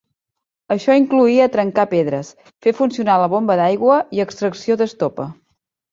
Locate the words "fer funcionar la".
2.67-3.31